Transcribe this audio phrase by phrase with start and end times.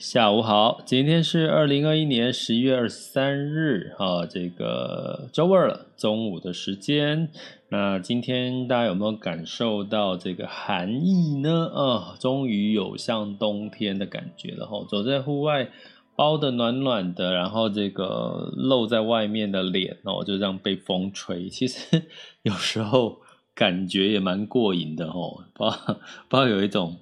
[0.00, 7.28] 下午好，今天是二零二一年十一月二十三日，啊，这个周二了，中午的时间。
[7.68, 11.70] 那今天大家有没有感受到这个寒意呢？
[11.74, 14.86] 啊，终于有像冬天的感觉了哈。
[14.88, 15.70] 走在户外，
[16.16, 21.50] 包得暖暖的，然后这个露在外面的脸哦，就这样被风吹。
[21.50, 22.04] 其实
[22.40, 23.18] 有时候
[23.54, 26.96] 感觉也蛮过瘾的哦，不知道不知道有一种。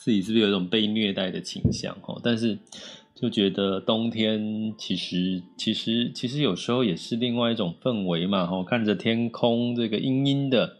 [0.00, 1.94] 自己是不是有一种被虐待的倾向？
[2.22, 2.58] 但是
[3.14, 8.48] 就觉得冬天其实其实其实有时候也是另外一种氛围嘛。
[8.66, 10.76] 看着天空这个阴阴的，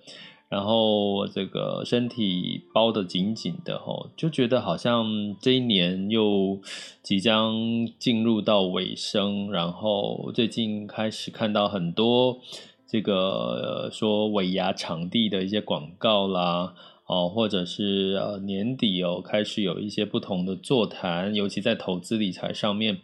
[0.48, 3.78] 然后这个身体包得紧紧的，
[4.16, 6.58] 就觉得好像这一年又
[7.02, 7.54] 即将
[7.98, 9.52] 进入到尾声。
[9.52, 12.40] 然后最近开始看到很多
[12.86, 16.72] 这个说尾牙场地的一些广告啦。
[17.10, 22.98] 哦，或者是呃年底哦，开始有一些不同的座谈，尤其在投资理财上面，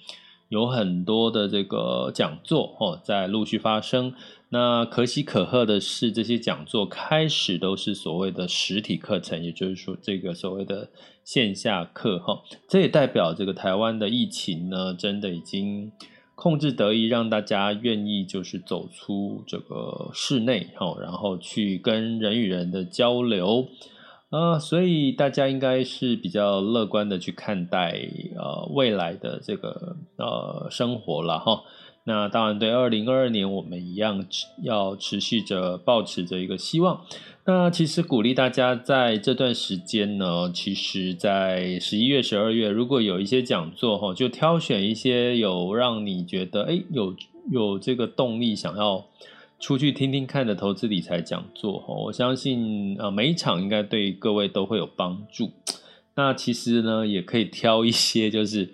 [0.48, 4.14] 有很多的这个讲座哦，在陆续发生。
[4.50, 10.88] 那可喜可贺的是，这些讲座开始都是所谓的实体课程，也就是说，这个所谓的
[11.24, 12.44] 线下课哈。
[12.68, 15.90] 这也代表这个台湾的疫情呢，真的已经
[16.36, 20.68] 控制得宜，让大家愿意就是走出这个室内，
[21.00, 23.66] 然后去跟人与人的交流。
[24.28, 27.92] 啊、所以大家应该是比较乐观的去看待
[28.36, 31.62] 呃未来的这个呃生活了哈。
[32.04, 34.26] 那当然，对二零二二年我们一样
[34.62, 37.02] 要持续着抱持着一个希望。
[37.44, 47.14] 那其实鼓励大家在这段时间呢，其实，在十一月、十二月，如果有一些讲座哈，就挑选一些有让你觉得哎有
[47.50, 49.04] 有这个动力想要。
[49.58, 55.50] 出去听听看的投资理财讲座，我相信啊，每一场应该对各位都会有帮助。
[56.14, 58.68] 那其实呢，也可以挑一些， 就是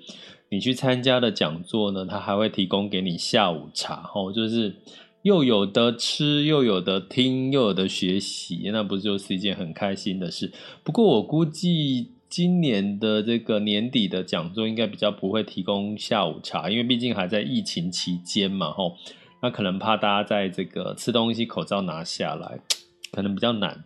[0.48, 4.75] 你去参加的讲座呢，它还会提供给你下午茶，哦，就是
[5.22, 10.53] 又有得吃，又有得听，又有得学习，那不就是一件很开心的事？
[10.82, 18.97] 不过我估计今年的这个年底的讲座应该比较不会提供下午茶，因为毕竟还在疫情期间嘛，吼。
[19.42, 22.60] 那可能怕大家在这个吃东西，口罩拿下来，
[23.12, 23.84] 可能比较难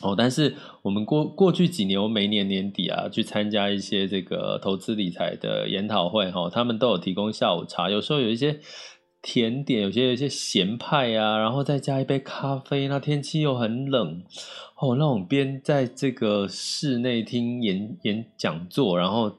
[0.00, 0.14] 哦。
[0.16, 8.58] 但是我们过过去几年，我每年年底啊，去参加一些这个投资理财的研讨会哈，他们都有提供下午茶，有时候有一些
[9.20, 12.88] 甜点，有些有一些咸派啊，然后再加一杯咖啡。
[12.88, 14.22] 那天气又很冷
[14.80, 19.36] 哦，那种边在这个室内听演演讲座，然后。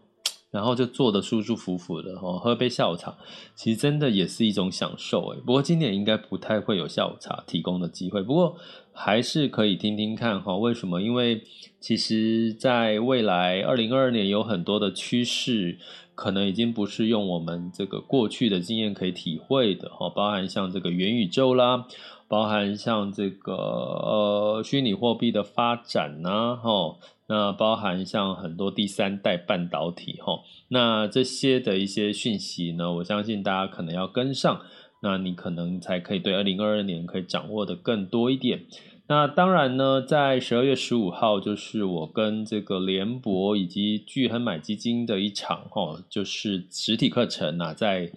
[0.57, 3.15] 然后就坐得舒舒服服的哈，喝杯下午茶，
[3.53, 5.39] 其实真的也是一种享受诶。
[5.45, 8.57] 不过今年应该不太会有下午茶提供的机会，不过
[8.91, 10.57] 还是可以听听看哈。
[10.57, 10.99] 为什么？
[10.99, 11.43] 因为
[11.79, 15.77] 其实在未来二零二二年有很多的趋势，
[16.15, 21.85] 可能已经不是用我们这个过去的经验可以体会的哈，包含像这个元宇宙啦，
[22.27, 26.95] 包含像这个呃虚拟货币的发展呐哈。
[27.27, 30.39] 那包含像很多第三代半导体哈，
[30.69, 34.61] 那这些的一些讯息呢，我相信大家可能要跟上，
[35.01, 38.65] 那你可能才可以对二零二二年可以掌握的更多一点。
[39.07, 48.11] 那当然呢，在十二月十五号，就是我跟这个联博以及巨亨买基金的一场哈，就是实体课程啊，在。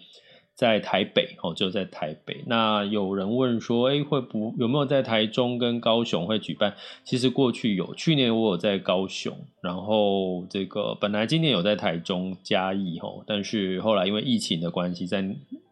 [0.61, 2.45] 在台北哦，就在台北。
[2.47, 6.75] 那有人问说，哎，会不有没有在台中跟高雄会举办？
[7.03, 15.25] 其实过去有，去年我有在高雄，然后这个本来今年有在台中嘉义哦，但是后来因为疫情的关系，在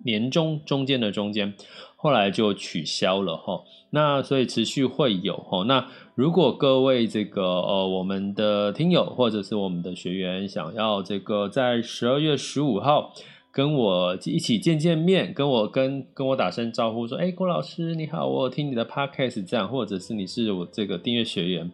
[0.06, 1.52] 年中中间的中间，
[1.96, 3.62] 后来就取消了哈。
[3.90, 5.64] 那所以持续会有哈。
[5.64, 13.12] 那如果各位这个呃我们的听友或者是我们的学员想要这个在十二月十五号。
[13.58, 21.68] 跟我一起见见面，跟我跟跟我打声招呼，说：“哎，郭老师你好，我有听你的 podcast 这样，或者是你是我这个订阅学员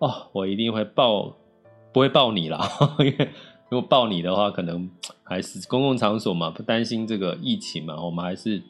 [0.00, 1.36] 哦，我一定会报，
[1.92, 2.68] 不会报你啦，
[2.98, 3.28] 因为
[3.68, 4.90] 如果报你的话，可能
[5.22, 8.60] 还是公共场所嘛，不担心这个疫情嘛，我们还是。”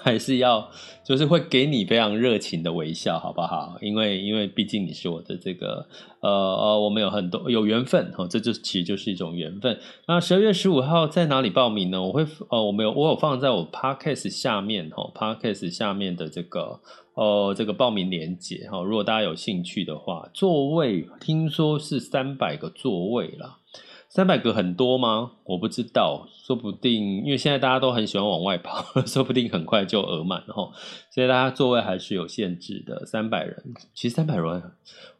[0.00, 0.70] 还是要，
[1.02, 3.76] 就是会给你非常热情的微笑，好不好？
[3.80, 5.88] 因为，因为毕竟你是我的这个，
[6.20, 9.76] 呃呃，我们有很多有缘分哈，这就其实就是一种缘分。
[10.06, 12.00] 那十二月十五号在哪里报名呢？
[12.00, 16.80] 我会，呃，我们有我有放在我 Podcast 下面哈，Podcast 下面的这个，
[17.14, 18.80] 呃，这个报名链接哈。
[18.82, 23.58] 如果大家有兴趣的话，座位听说是三百个座位啦。
[24.14, 25.32] 三百个很多吗？
[25.44, 30.70] 我不知道，说不定因为现在大家都很喜欢往外跑， 说不定很快就额满了哈。
[31.10, 33.72] 所以大家座位还是有限制的，三百人。
[33.94, 34.72] 其实三百人，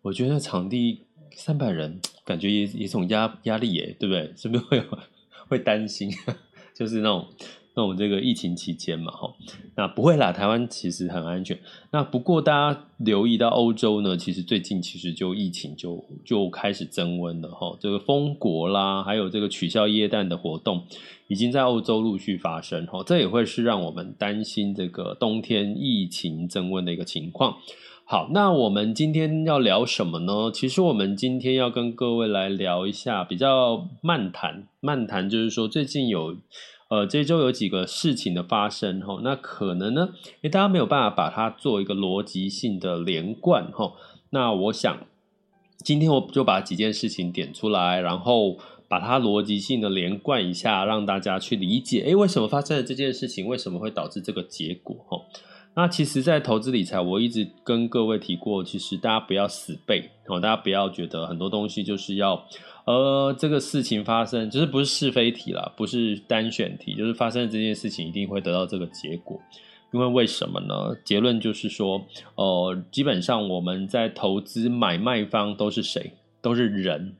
[0.03, 4.31] 我觉得场地三百人，感觉也也一种压压力耶，对不对？
[4.37, 4.85] 是不是会
[5.49, 6.11] 会担心？
[6.77, 7.27] 就是那种。
[7.75, 9.33] 那我们这个疫情期间嘛，哈，
[9.77, 11.59] 那不会啦，台湾其实很安全。
[11.91, 20.85] 那不过大家留意到欧洲呢，其实最近其实就疫情就就开始增温了，哈，这个封国啦，还有这个取消耶诞的活动，
[21.29, 27.57] 已经在欧洲陆续发生，哈，这也会是让我们担心这个冬天疫情增温的一个情况。
[28.05, 30.51] 好，那我们今天要聊什么呢？
[30.53, 36.37] 其实我们今天要跟各位来聊一下比较漫谈，漫谈就是说最近有。
[36.93, 40.11] 呃，这周有几个事情的发生哈，那可能呢，
[40.43, 43.95] 大家没有办法把它做一个逻辑性的连贯哈。
[44.29, 45.07] 那我想，
[45.79, 48.59] 今天我就把几件事情点出来，然后
[48.89, 55.19] 把它逻辑性的连贯一下，让大家去理解，诶，为什么发生了这件事情，为什么会导致这个结果哈。
[55.75, 62.45] 那其实，在投资理财，我一直跟各位提过，其实大家不要死背哦，大家不要觉得很多东西就是要。
[62.85, 69.41] 而这个事情发生，就是不是是非题啦，不是单选题，就是发生这件事情一定会得到这个结果。
[69.93, 70.97] 因为为什么呢？
[71.05, 72.03] 结论就是说，
[72.35, 76.13] 呃，基本上我们在投资买卖方都是谁？
[76.41, 77.15] 都是人。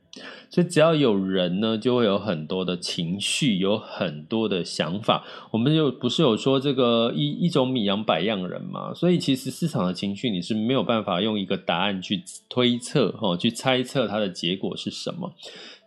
[0.49, 5.23] 所以只要有人呢，就会有很多的情绪，有很多的想法。
[5.51, 8.93] 我们就不是有说这个一一种米养百样人嘛？
[8.93, 15.33] 所以其实市场的情绪你是没有办法用一个答案去推测哈，去猜测它的结果是什么。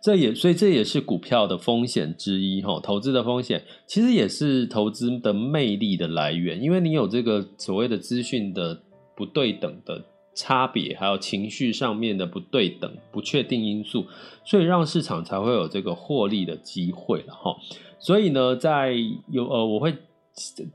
[0.03, 8.77] 这也所以这也是股票的风险之一哈，投资的风险其实也是投资的魅力的来源，因为你有这个所谓的资讯的
[9.15, 10.03] 不对等的。
[10.37, 14.05] 差别还有情绪上面的不对等、不确定因素，
[14.45, 17.55] 所以让市场才会有这个获利的机会了哈。
[17.97, 18.95] 所以呢，在
[19.31, 19.95] 有呃，我会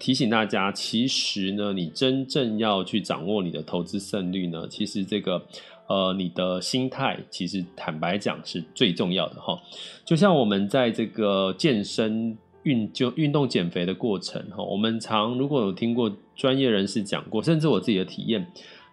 [0.00, 5.41] 提醒大家，其实呢，你真正要去掌握你的投资胜率呢，其实这个
[5.87, 9.56] 呃，你的心态，其实坦白讲是最重要的哈。
[10.05, 18.44] 就像我们在这个健身运就运动减肥的过程哈，我们常如果有听过专业人士讲过，甚至我自己的体验。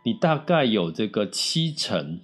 [0.03, 2.19] 你大概有这个七成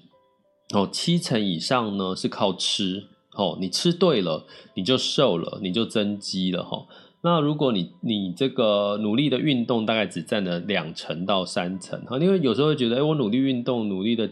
[0.74, 3.08] 哦，七成以上呢是靠吃
[3.38, 4.46] 哦，你吃对了，
[4.76, 6.86] 你就瘦了，你就增肌了哈。
[7.22, 14.30] 那如果你你这个努力的运动，大概只占了两成到三成哈，因为有时候会觉得，哎，我努力运动，努力的。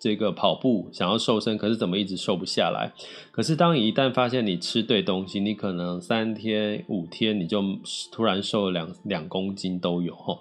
[0.00, 2.94] 这个跑步想要瘦身，可是怎么一直瘦不下来？
[3.30, 7.62] 可是当你一旦发现你吃对东西，你可能三天五天你就
[8.10, 10.38] 突然瘦了两两公斤都有齁。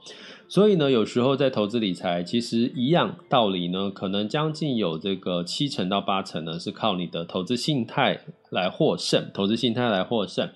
[0.48, 10.50] 所以呢，有时候在投资理财，其实一样道理呢，可能将近有这个七成到八成呢，是靠你的投资心态来获胜，投资心态来获胜。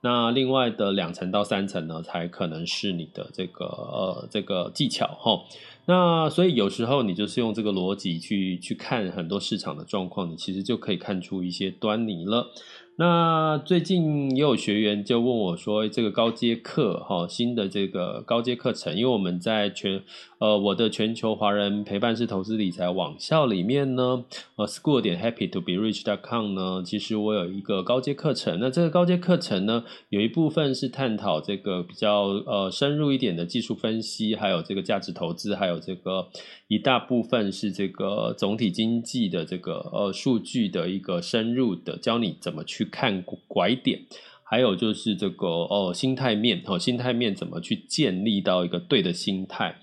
[0.00, 5.42] 那另外的两成到三成呢，才可能是你的这个呃这个技巧哈。
[5.86, 12.50] 那所以有时候你就是用这个逻辑去去看很多市场的状况，你其实就可以看出一些端倪了。
[12.96, 20.00] 那最近也有学员就问我说：“这个高阶课哈，新的这个高阶课程，因为我们在全
[20.38, 24.24] 呃我的全球华人陪伴式投资理财网校里面呢，
[24.54, 28.60] 呃，school 点 happy to be rich dot com 呢，其实我有一个高阶课程。
[28.60, 36.28] 那这个高阶课程呢，有一部分是探讨这个比较呃深入一点的技术分析，还有这个价值投资，还有这个
[36.68, 42.83] 一大部分是这个总体经济的这个呃数据的一个深入的，教你怎么去。
[42.84, 44.02] 看拐点，
[44.42, 49.76] 还有就是这个哦，心态面哦，心态面怎么去建立到一个对的心态？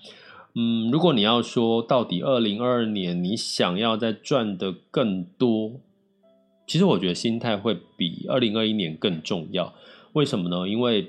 [0.54, 5.80] 嗯，如果你要说到底，二零二二年你想要再赚得更多，
[6.66, 9.74] 其实我觉得心态会比二零二一年更重要。
[10.12, 10.68] 为什么呢？
[10.68, 11.08] 因为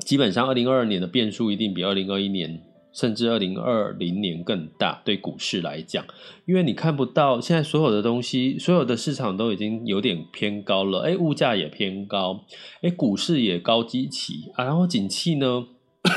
[0.00, 2.62] 基本上二零二二年的变数一定比二零二一年
[2.98, 5.00] 甚至二零二零年更大。
[5.04, 6.04] 对股市来讲，
[6.46, 12.44] 因为你看不到现在所有的东西，所有的市场都已经有点偏高了，哎，物价也偏高，
[12.82, 15.68] 哎，股市也高基期，然后景气呢，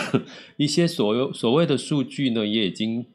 [0.58, 3.06] 一些所有所谓的数据呢，也已经。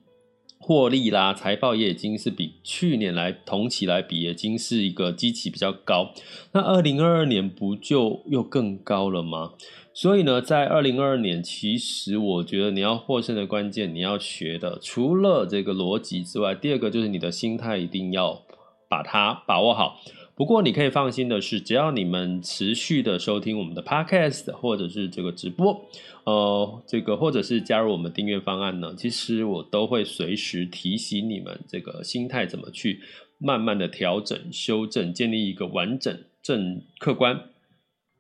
[0.58, 6.12] 获利啦，财报也已经是比去年来同期来比，已经是一个基期比较高。
[6.52, 9.52] 那二零二二年不就又更高了吗？
[9.96, 18.42] 所以呢，在二零二二年，其实我觉得你要获胜的关键，你要学的除了这个逻辑之外，第二个就是你的心态一定要
[18.90, 19.98] 把它把握好。
[20.34, 25.86] 不过你可以放心的是，只要你们持续的收听我们的 podcast 或者是这个直播，
[26.24, 33.00] 呃，这个或者是加入我们订阅方案呢，其实我都会随时提醒你们这个心态怎么去
[33.38, 37.40] 慢慢的调整、修正，建立一个完整、正、客观，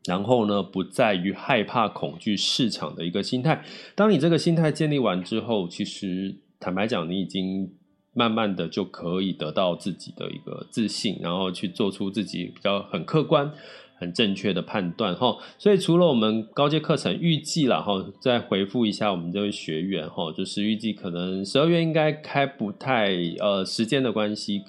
[0.06, 3.64] 然后呢，不在于害怕、恐惧市场的一个心态。
[3.94, 7.72] 当你这个心态建立完之后，其实坦白讲，你已经。
[8.18, 13.52] 慢慢的就可以得到自己的一个自信，然后去做出自己比较很客观、
[13.98, 15.36] 很正确的判断哈。
[15.58, 24.62] 所以除了我们高阶课程预计了哈，再回复一下我们这位学员哈，就是预计可能十二月应该开不太呃时间的关系，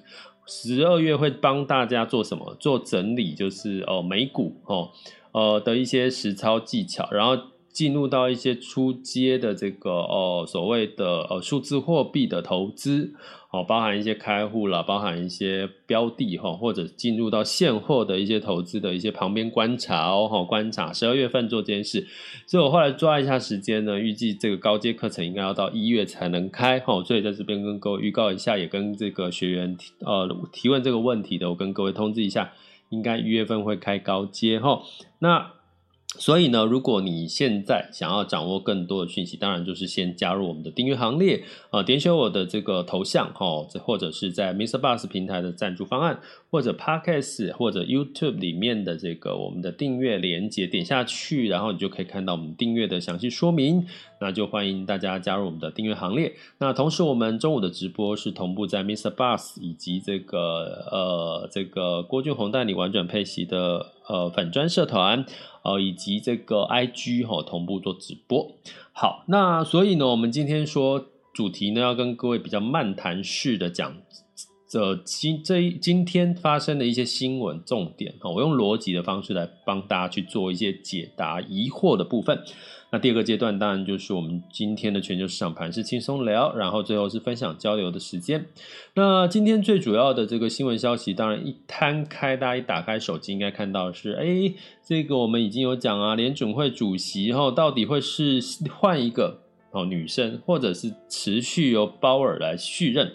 [0.45, 2.53] 十二月会帮大家做什么？
[2.59, 4.89] 做整理，就是哦美股哦
[5.37, 7.37] 呃的一些实操技巧，然后。
[7.77, 13.13] 进入到一些初阶的这个哦，所谓的呃数字货币的投资
[13.51, 22.07] 哦，包含一些开户啦，包含一些标的哈，或者进入到现货的一些投资的一些旁边观察哦，观察十二月份做这件事。
[22.47, 32.51] 所以我后来抓一下时间呢，预计这个高阶课程应该要到一月才能开哈，所以在这边跟各位预告一下，也跟这个学员提呃提问这个问题的，我跟各位通知一下，
[32.89, 34.81] 应该一月份会开高阶哈，
[35.19, 35.51] 那。
[36.19, 44.79] 所以呢，如果你现在想要掌握更多的讯息，当然就是先加入我们的订阅行列啊，点选我的这个头像哈，或者是在 Mr.
[44.79, 53.85] Bus 平台的赞助方案，或者 Podcast 或者 YouTube 里面的这个我们的订阅连接，点下去，然后你就可以看到我们订阅的详细说明。
[54.19, 56.33] 那就欢迎大家加入我们的订阅行列。
[56.59, 59.13] 那同时，我们中午的直播是同步在 Mr.
[59.13, 65.25] Bus 以及这个呃这个郭俊宏带你玩转配息的呃粉专社团。
[65.63, 68.55] 呃，以及这个 IG 哈同步做直播。
[68.93, 73.93] 好，那所以呢，我们今天说主题呢，要跟各位比较漫谈式的讲
[74.69, 82.41] 这今这今天发生的一些新闻重点哈，我用逻辑的方式来帮大家去做一些解答疑惑的部分。
[82.89, 88.45] 那第二个阶段当然就是我们今天的全球市场盘势轻松聊，然后最后是分享交流的时间。
[88.95, 98.39] 那今天最主要的这个新闻消息，当然一摊开，大家一打开手机应该看到是，哎，这个我们已经有讲啊，联准会主席哈，到底会是
[98.69, 99.41] 换一个
[99.71, 103.11] 哦女生，或者是持续由鲍尔来续任？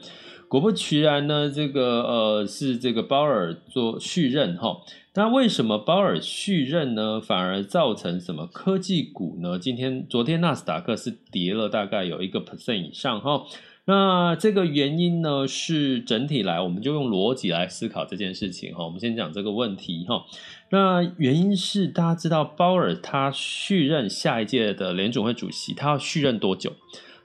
[0.49, 4.83] 果不其然呢，这个呃是这个鲍尔做续任哈。
[5.15, 7.21] 那为什么鲍尔续任呢？
[7.21, 9.59] 反而造成什么科技股呢？
[9.59, 13.45] 今天、昨天纳斯达克是跌了大概有一个 percent 以上哈。
[13.85, 18.87] 那这个原因呢，是整体来，我们就用逻辑来思考这件事情哈。
[18.87, 20.25] 我们先讲这个问题哈。
[20.71, 26.73] 那原因是大家知道鲍尔他续任下一届的联总会主席，他要续任多久？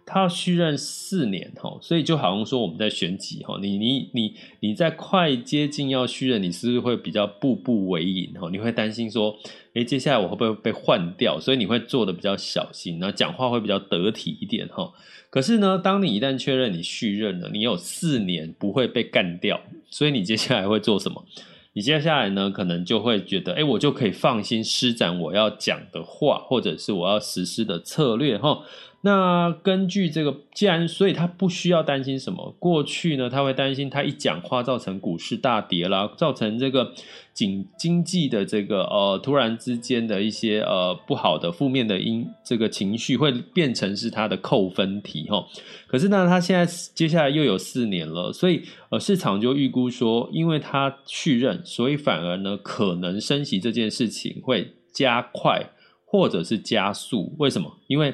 [0.09, 8.47] 他要续任四年哈，所以就好像说我们在选举哈，你你你你在快接近要续任，你是不是会比较步步为营哈？
[8.49, 9.37] 你会担心说，
[9.73, 11.37] 诶，接下来我会不会被换掉？
[11.37, 14.93] 所以你会做的比较小心，然后讲话会比较得体一点哈。
[15.29, 19.59] 可是呢，当你一旦确认你续任了，你有四年不会被干掉，
[19.89, 21.25] 所以你接下来会做什么？
[21.73, 28.63] 你接下来呢，可能就会觉得，诶，我就可以放心施展我要讲的话，或者是我要实施的策略哈。
[29.07, 32.53] 那根据这个，既然所以他不需要担心什么。
[32.59, 36.91] 过去呢，他会担心他一讲话造成股市大跌啦，造成这个
[37.33, 45.45] 经经济的这个呃突然之间的一些呃不好的负面的因这个情绪会变成是他的扣分题哈。
[45.87, 55.69] 可是呢，他现在接下来又有四年了，所以呃市场就预估说，因为他续任，所以反而呢可能升息这件事情会加快
[56.03, 57.33] 或者是加速。
[57.37, 57.77] 为什么？
[57.87, 58.13] 因为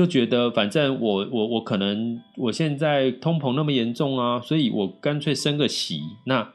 [0.00, 6.00] 就觉得反正我我我可能我现在通膨那么严重啊，所以我干脆升个息。
[6.24, 6.54] 那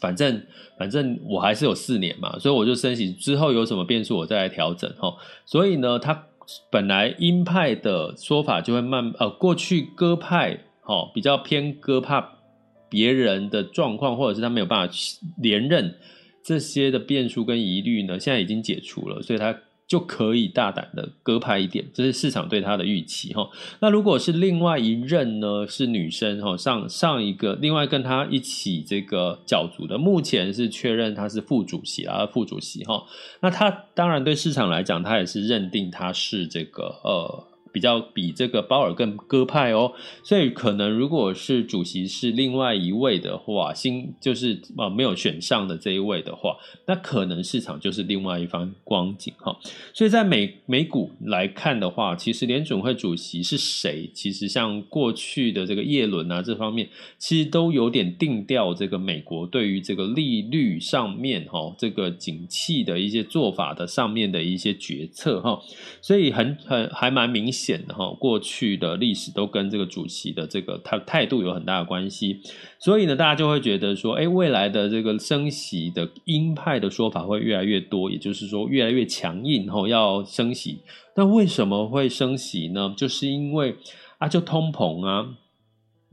[0.00, 0.42] 反正
[0.78, 5.14] 反正我还是有四年嘛，所以我就升息之后有什么变数我再来调整哈。
[5.44, 6.26] 所以呢，他
[6.70, 12.38] 本来鹰派的说法就会慢呃，过去鸽派哈比较偏鸽，怕
[12.88, 14.94] 别人的状况或者是他没有办法
[15.36, 15.94] 连任
[16.42, 19.54] 这些的变数跟疑虑呢，现在已经解除了，所以他。
[19.94, 23.48] 就可以大胆的割派一点，这是市场对他的预期哈。
[23.78, 33.04] 那如果是另外一任呢，是女生哈，上上一个另外跟他一起这个角逐的，目前是确认他是副主席啊，副主席哈。
[33.40, 37.53] 那他当然对市场来讲，他也是认定他是这个呃。
[37.74, 49.58] 比较比这个鲍尔更鸽派哦，所以可能如果是主席是另外一位的话，新就是啊没有选上的这一位的话，那可能市场就是另外一番光景哈。
[49.92, 56.88] 所以在美美股来看的话，其实联准会主席是谁，其实像过去的这个叶伦啊这方面，
[57.18, 65.60] 其实都有点定调这个美国对于这个利率上面哈这个景气的一些做法的上面的一些决策哈，
[66.00, 67.63] 所以很很还蛮明显。
[67.86, 72.40] 的哈，过去的历史都跟这个主席的这个他态度有很大的关系，
[72.78, 80.80] 所以呢，大家就会觉得说，哎，未来的这个升息的鹰派的说法会越来越多，也就是说越来越强硬，吼，要升息。
[81.16, 82.94] 那为什么会升息呢？
[82.96, 83.76] 就是因为
[84.18, 85.36] 啊，就通膨啊。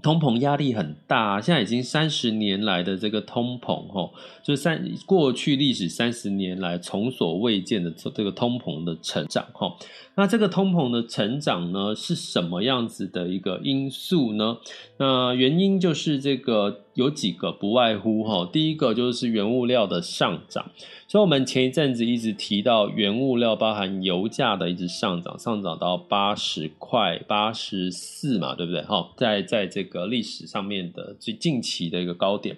[0.01, 9.77] 通膨压力很大，现在已经三十年来的这个通膨，吼，就三过去历史三十年来从所未见的这这个通膨的成长，吼。
[10.15, 14.57] 那这个通膨的成长呢，是什么样子的一个因素呢？
[14.97, 20.71] 那原因就是这个有几个，不外乎哈，第一个就是原物料的上涨。
[21.07, 28.81] 所以，我们前一阵子一直提到原物料，包含油价的一直上涨，上涨到八十块、八十四嘛，对不对？
[28.83, 32.57] 哈，在在这个历史上面的最近期的一个高点。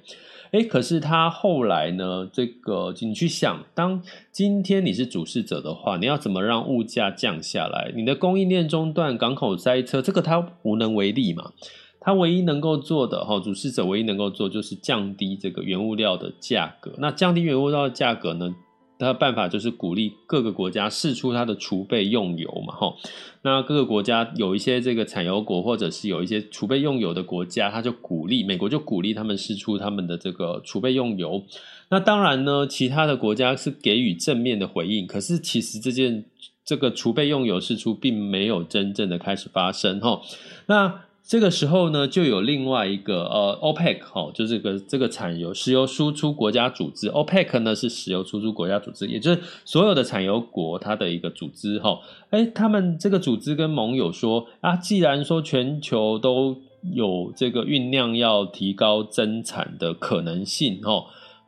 [0.52, 2.30] 诶，可是它后来呢？
[2.32, 7.92] 这个你去想，当今天你是主事者的话，你要怎么让物价降下来？
[7.96, 11.54] 你的供应链中断、港口塞车，这个它无能为力嘛。
[12.04, 16.92] 它唯一能够做的，哈，主事者唯一能够做就是降低这个原物料的价格。
[16.98, 18.54] 那降低原物料的价格呢？
[19.00, 22.94] 它的办法就是鼓励各个国家释出它的储备用油嘛，哈。
[23.42, 31.44] 那各个国家有一些这个产油国，或者是有一些储备用油的国家，他就鼓励美国就鼓励他们释出他们的这个储备用油。
[31.90, 36.24] 那当然呢，其他的国家是给予正面的回应，可是其实这件
[36.64, 40.22] 这个储备用油释出并没有真正的开始发生，哈。
[40.68, 51.98] 那这个时候呢，就有另外一个呃，OPEC 哈，就这个这个产油石油输出国家组织，OPEC 呢是石油输出国家组织，也就是所有的产油国它的一个组织哈。
[52.30, 56.58] 哎，他们这个组织跟盟友说啊，既然说全球都
[56.94, 61.06] 有这个酝酿要提高增产的可能性哈，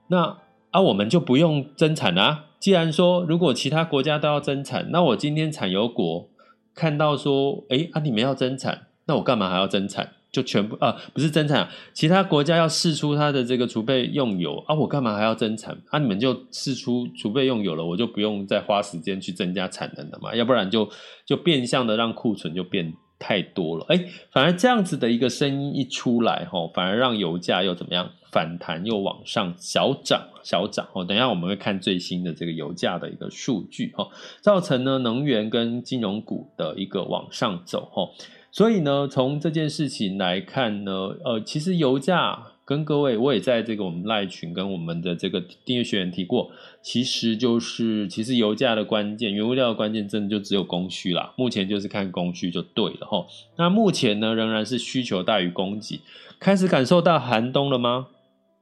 [0.08, 0.38] 那
[0.72, 2.46] 啊我们就不用增产啊。
[2.60, 6.30] 既然说如果其他国家都要增产，那我今天产油国
[6.74, 8.88] 看到说，哎啊你们要增产。
[9.06, 10.12] 那我干嘛还要增产？
[10.32, 15.78] 就全部啊，不是增产，其他国家要释出它的这个储备用油啊，我干嘛还要增产？
[15.92, 20.90] 啊，你们就释出储备用油了，我就不用再花时间去增加产能了嘛，要不然就
[21.26, 23.86] 就变相的让库存就变太多了。
[23.88, 31.06] 哎，反而这样子的一个声音一出来，吼，反而让油价又怎么样反弹又往上小涨小涨哦。
[31.06, 34.10] 等一下我们会看最新的这个油价的一个数据，哈，
[34.42, 38.10] 造成呢能源跟金融股的一个往上走，哈。
[38.56, 46.50] 所以呢，从这件事情来看呢，呃，其实油价跟各位，我也在这个我们赖群跟我们的这个订阅学员提过，
[46.82, 51.34] 其实就是其实油价的关键，原物料的关键，真的就只有供需啦。
[51.36, 53.26] 目前就是看供需就对了哈。
[53.58, 56.00] 那目前呢，仍然是需求大于供给，
[56.40, 58.08] 开始感受到寒冬了吗？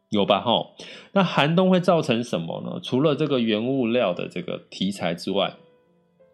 [0.10, 0.72] 有吧哈。
[1.12, 2.80] 那寒冬会造成什么呢？
[2.82, 5.54] 除了这个原物料的这个题材之外。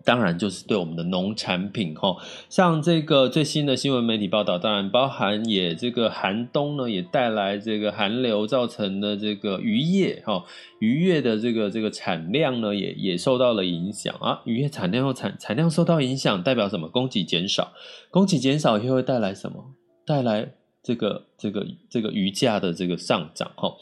[0.06, 2.16] 当然就是对我们的农产品哈，
[2.50, 10.44] 像这个最新的新闻媒体报道，当然包含也这个寒冬呢，也带来这个寒流造成的这个渔业哈，
[10.80, 14.42] 渔业的这个这个产量呢，也也受到了影响啊。
[14.46, 16.88] 渔业产量和产产量受到影响，代表什么？
[16.88, 17.74] 供给减少，
[18.10, 19.74] 供给减少又会带来什么？
[20.06, 23.76] 带来这个这个这个鱼价的这个上涨哈。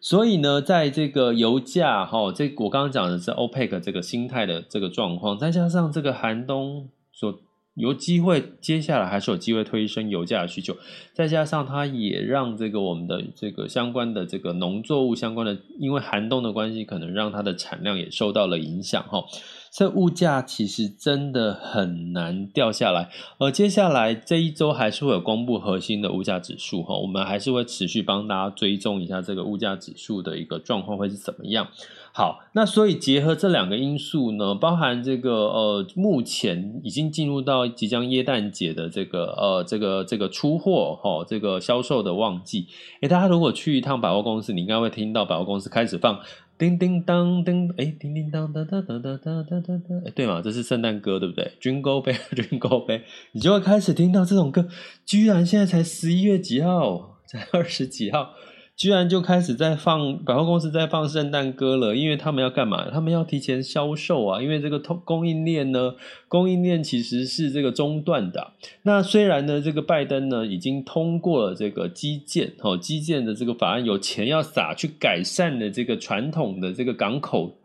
[0.00, 7.38] 所以呢，在这个油价哈，这我刚刚讲的是 OPEC 这个心态的这个状况，再加上这个寒冬所
[7.74, 10.74] 有机会，接下来还是有机会推升油价的需求，
[11.12, 19.22] 再加上它也让这个我们的这个相关的这个农作物相关的，因为寒冬的关系，可能让它的产量也受到了影响哈。
[19.70, 31.68] 这物价其实真的很难掉下来，而接下来这一周还是会有公布核心的物价指数哈，我们还是会持续帮大家追踪一下这个物价指数的一个状况会是怎么样。
[32.12, 42.66] 好，那所以结合这两个因素呢，包含这个呃，目前已经进入到即将耶诞节的这个呃这个这个出货哈，这个销售的旺季。
[43.02, 46.18] 诶，大家如果去一趟百货公司，你应该会听到百货公司开始放。
[46.60, 53.00] 叮叮当叮，哎，叮叮当当当当当当当当当，哎，对嘛，这是圣诞歌，对不对？Jingle Bell，Jingle Bell，
[53.32, 54.68] 你就会开始听到这种歌。
[55.06, 58.34] 居然现在才十一月几号，才二十几号。
[58.80, 62.88] 居然就开始在放百货公司在放圣诞歌了，因为他们要干嘛？
[62.90, 64.40] 他们要提前销售啊！
[64.40, 65.96] 因为这个通供应链呢，
[66.28, 68.52] 供应链其实是这个中断的。
[68.84, 77.58] 那虽然呢，这个拜登呢已经通过了这个基建哦，基建的这个法案有钱要撒去改善的这个传统的这个港口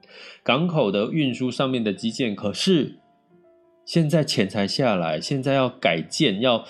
[0.43, 2.97] 港口的运输上面的基建，可是
[3.85, 6.65] 现在钱才下来，现在要改建，要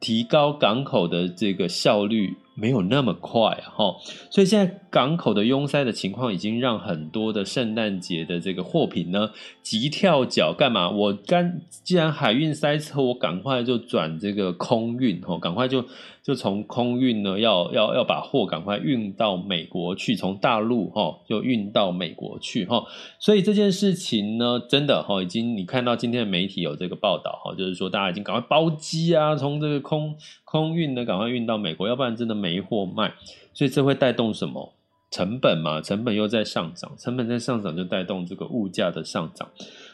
[0.00, 2.38] 提高港口的这个效率。
[2.54, 3.96] 没有那么快啊，哈，
[4.30, 9.30] 所以现在港口的拥塞的情况已经让很多的圣诞节的这个货品呢
[9.64, 10.88] 急跳脚，干嘛？
[10.88, 15.84] 我刚既然海运塞车，我赶快就转这个空运，哈，赶快就。
[16.24, 22.82] 就从空运呢，要要要把货赶快运到美国去，从大陆哈就运到美国去哈，
[23.18, 33.12] 所以这件事情呢，真的哈，已经你看到今天的媒体有这个报道哈，就是说大家已经赶快包机啊，从这个空空运呢赶快运到美国，要不然真的没货卖，
[33.52, 34.72] 所以这会带动什么
[35.10, 35.80] 成本嘛？
[35.80, 39.48] 成本又在上涨，成本在上涨就带动这个物价的上涨，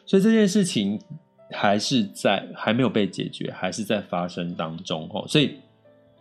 [0.06, 1.00] 所以这件事情
[1.50, 5.56] 还是在还没有被解决，还是在发生当中哦，所以。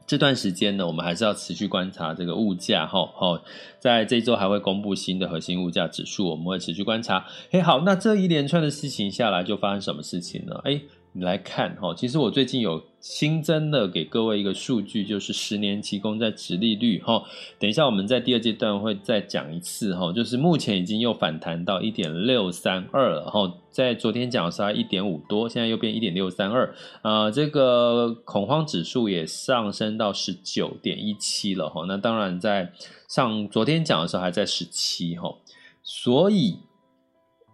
[0.08, 3.40] 这段时间呢，我们还是要持续观察这个物价，哈，好，
[3.78, 7.28] 在这周还会公布新的核心物价指数，我们会持续观察。
[7.52, 10.60] 哎，好，那这一连串的事情下来，就发生什么事情呢？
[10.64, 10.82] 哎。
[11.20, 17.22] 你来看哈，其实我最近有新增的给各位一个数据，就是十年期公债殖利率哈。
[17.60, 31.84] 等一下我们在第二阶段会再讲一次哈，就是目前已经又反弹到一点六三二了哈，在昨天讲的时候一点五多，现在又变一点六三二啊，这个恐慌指数也上升到十九点一七了哈。
[31.86, 32.72] 那当然在
[33.10, 35.36] 上昨天讲的时候还在十七哈，
[35.84, 36.60] 所以。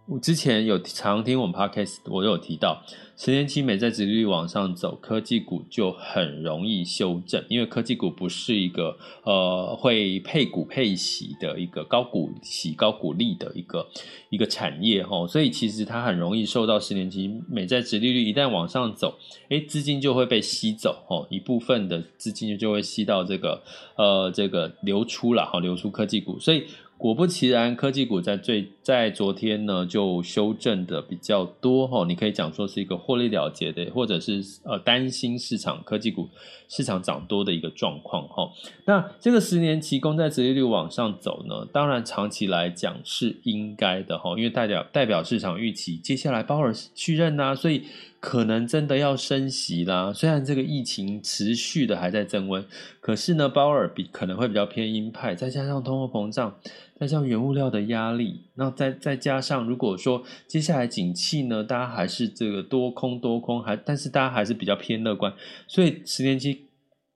[0.08, 2.80] 我之前有常听我们 podcast，我有提到
[3.16, 13.84] 十年期美债殖利率往上走，科技股就很容易修正，因为科技股不是一个呃会配股配息的一个高股息高股利的一个
[14.30, 23.60] 一个产业哈，所以其实它很容易受到十年期美债殖利率一旦往上走，诶，资金就会被吸走哦，一部分的资金就会吸到这个
[23.96, 26.62] 呃这个流出了哈，流出科技股，所以。
[26.98, 36.28] 果不其然，科技股在最在昨天呢就修正的比较多哈，你可以讲说是一个获利了结的，或者是呃担心市场科技股
[36.68, 38.48] 市场涨多的一个状况哈。
[38.84, 47.82] 那这个十年期公债殖利率往上走呢，当然长期来讲是应该的哈，因为代表代表市场预期接下来鲍尔续任呐，所以。
[48.18, 52.64] 可能真的要升息啦，虽然这个疫情持续的还在增温，
[52.98, 56.52] 可是呢，鲍尔比可能会比较偏鹰派，再加上通货膨胀，
[56.98, 65.32] 再像原物料的压力，那再再加上如果说接下来景气呢，大家还是这个多空多空，还但是大家还是比较偏乐观，
[65.68, 66.62] 所以十年期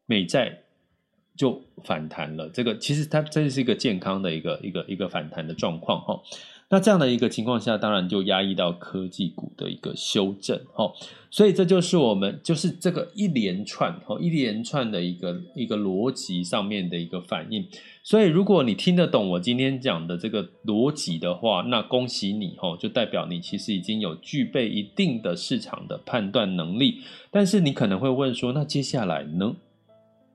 [0.05, 0.59] 美债
[1.35, 2.49] 就反弹了。
[2.51, 6.21] 这个其实它这是一个健康的一个一个一个反弹的状况哈。
[6.73, 10.93] 那这样的一个情况下，当然就压抑到科技股的一个修正，哈，
[11.29, 17.67] 所以这就是我们就是这个一连串，哈，一连串的一个一个逻辑上面的一个反应。
[18.05, 27.01] 所以如果你听得懂我今天讲的这个逻辑的话，那恭喜你，哈，就代表你其实已经有具备一定的市场的判断能力。
[27.33, 29.57] 但是你可能会问说，那接下来呢？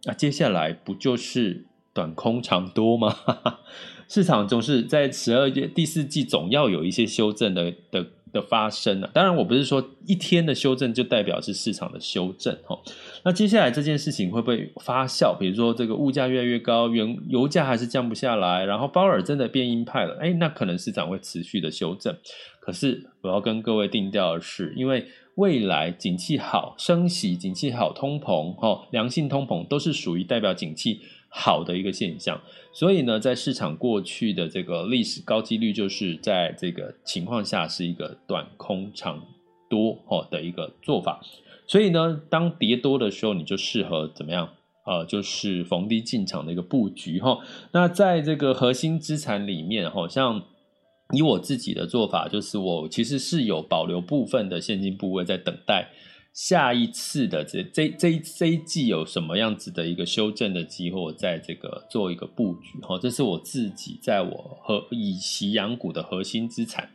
[0.04, 3.16] 啊，接下来不就是短空长多吗？
[4.08, 9.10] 市场总是在十二月第四季总要有一些修正的的的发生啊。
[9.14, 12.80] 当然，我不是说一天的修正就代表是市场的修正哈。
[13.24, 15.36] 那接下来这件事情会不会发酵？
[15.38, 22.16] 比如说这个物价越来越高，原油价还是降不下来，然后鲍尔真的变鹰派了，哎，那可能市场会持续的修正。
[22.60, 31.02] 可是我要跟各位定调的是，因为未来景气好，升息，景气好，通膨哈，良性通膨都是属于代表景气
[31.38, 32.40] 好的一个现象。
[32.72, 39.22] 所以呢，在市场过去的这个历史高几率，就是在这个情况下是一个短空长
[39.70, 41.20] 多哦的一个做法。
[41.68, 44.50] 所以呢，当跌多的时候，你就适合怎么样？
[44.86, 47.40] 呃，就是逢低进场的一个布局哈。
[47.72, 50.44] 那在这个核心资产里面，好像
[51.12, 55.90] 以我自己的做法，就是我其实是有保留部分的现金部位在等待。
[56.36, 66.90] 下一次的这这这这一季有什么样子的一个修正的机会，我在这个做一个布局哈，这是我自己在我和以息养股的核心资产，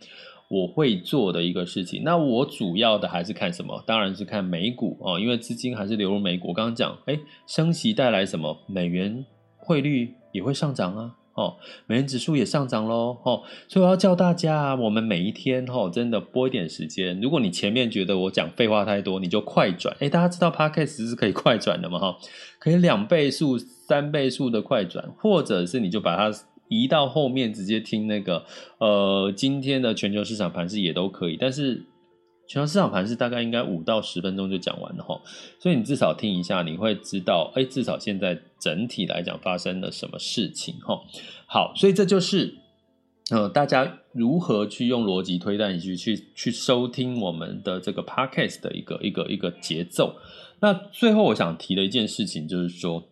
[0.50, 2.03] 我会做的一个事情。
[2.05, 3.83] 那我主要的还是看什么？
[3.87, 6.48] 当然是看美股哦，因为资金还是流入美股。
[6.48, 8.59] 我刚刚讲，哎，升息带来什么？
[8.66, 9.24] 美元
[9.57, 11.16] 汇率也会上涨啊。
[11.40, 17.18] 哦，美元指数也上涨喽，哦，所以我要叫大家，我们每一天哦，真的拨一点时间。
[17.20, 19.96] 如果你前面觉得我讲废话太多，你就快转。
[20.00, 21.98] 诶，大家知道 Podcast 是可以快转的吗？
[21.98, 22.18] 哈，
[22.59, 28.44] 可以两倍速、三倍速的快转，或者是你就把它移到后面直接听那个，
[28.79, 31.87] 呃，今天的全球市场盘势也都可以，但是。
[32.50, 35.22] 全球市场盘是大概应该五到十分钟就讲完了哈，
[35.60, 41.00] 所以你至少听一下，你会知道，哎，至少现在整体来讲发生了什么事情哈。
[41.46, 42.56] 好，所以这就是，
[43.30, 50.16] 呃，大家如何去用逻辑推断以及去去收听我们的这个 podcast 的一个一个一个节奏。
[50.58, 53.04] 那最后我想提的一件事情就是说，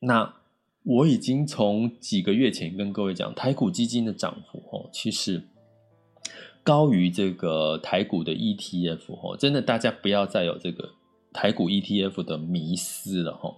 [0.00, 0.34] 那
[0.82, 5.44] 我已经从几个月前跟各位讲台股基金的涨幅哦，其实。
[6.66, 10.90] 高于这个台股的 ETF 哦，真的大家不要再有这个
[11.32, 13.54] 台股 ETF 的迷思了哈。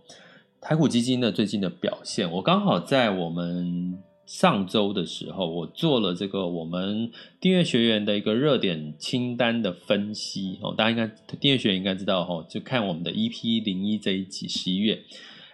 [0.60, 10.74] 台股基金的最近的表现，我刚好在我们上周的时候，我做了这个我们订阅学员的一个热点清单的分析哦。
[10.76, 11.06] 大家应该
[11.40, 15.02] 订阅学员应该知道，就看我们的 EP 零一这一集十一月，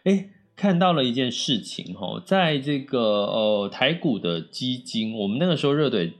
[0.02, 6.14] 诶，看到了一件事情哈，在这个呃台股的基金，我们那个时候热点。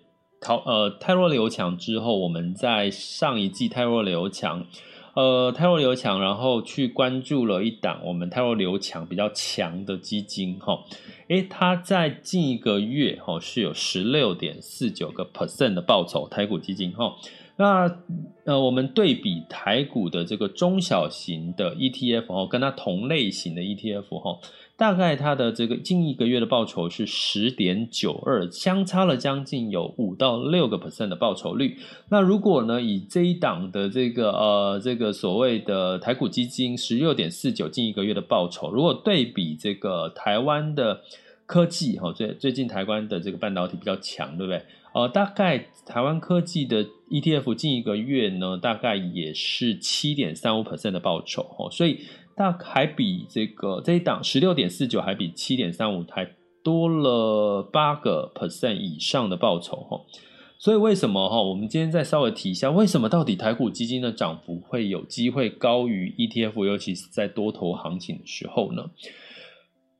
[0.47, 4.67] 好，呃，泰弱流强之后，我们在上一季泰若流强，
[5.15, 10.85] 呃，泰若流强，然后去关注了一档我们泰若流强比较强的基金，哈，
[11.29, 17.17] 诶，它在近一个月，哈，是有十六点四九个 percent 的报酬，台股基金，哈，
[17.57, 17.99] 那
[18.45, 24.39] 呃，我们对比台股的这个中小型的 ETF，哦，跟它同类型的 ETF，哈。
[24.77, 31.79] 大概它的这个近一个月的报酬是十点九二，相差了将近有五到六个 percent 的报酬率。
[32.09, 41.03] 那如果呢，以这一档的这个呃这个所谓的台股基金十六点四九近一个月的报酬，如果对比这个台湾的
[41.47, 44.61] 科技哈，最最近台湾的这个半导体比较强，对不对？
[44.95, 52.01] 呃，大概台湾科技的 ETF 近一个月呢，大概也是七点三五 percent 的报酬哦，所以。
[52.37, 56.29] 大还比这个这一档十六点四九还比七点三五还
[56.65, 60.01] 多了八个 percent 以上的报酬哈，
[60.59, 61.41] 所以为什么哈？
[61.41, 68.91] 我们今天再稍微提一下，为什么到底台股基金的涨幅会有机会高于 ETF，尤其是在多头行情的时候呢？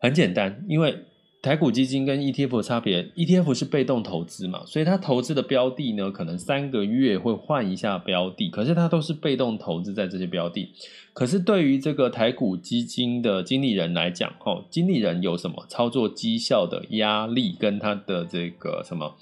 [0.01, 1.05] 很简单，因为。
[1.45, 10.71] 台股基金跟 ETF 的差别，ETF 是被动投资嘛，所以它投资的标的呢，可能三个月会换一下标的，可是它都是被动投资在这些标的。
[11.13, 19.15] 可是对于这个台股基金的经理人来讲，哦，经理人有什么操作绩效的压力跟他的这个什么？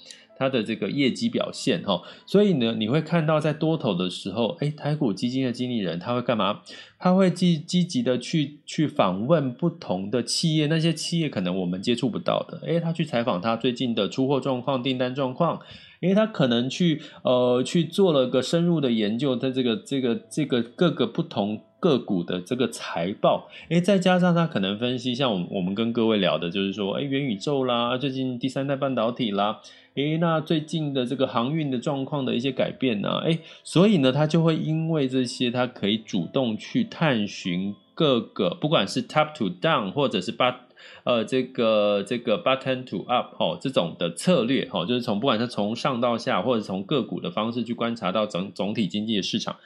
[0.43, 6.59] 它的这个业绩表现哈，所以呢，你会看到在多头的时候，诶，台股基金的经理人他会干嘛？
[6.99, 15.61] 他会积积极的去去访问不同的企业，那些企业可能我们接触不到的，诶，他去采访他最近的出货状况、订单状况，
[16.01, 29.59] 诶，他可能去呃去做了个深入的研究，在这个这个这个各个不同个股的这个财报，诶，再加上他可能分析，像我们我们跟各位聊的就是说，诶，元宇宙啦，最近第三代半导体啦。
[29.95, 33.19] 诶，那最近的这个航运的状况的一些改变呢？
[33.25, 40.55] 诶，所以呢，他就会因为这些，他可以主动去探寻各个，不管是 top to down 或者是 but，
[41.03, 49.57] 呃，这个这个 button to up 哦这种的策略哦，就是从不管是从上到下，或者从个股的方式去观察到整总体经济的市场，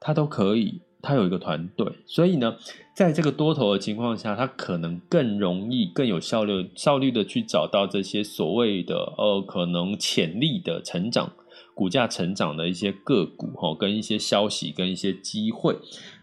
[0.00, 0.80] 他都可以。
[1.00, 2.56] 他有一个团队，所以呢，
[2.92, 11.32] 在这个多头的情况下，他可能更容易、更有效率、效率的去找到这些所谓的呃可能潜力的成长、
[11.72, 15.76] 股价成长的一些个股哈，跟一些消息、跟一些机会。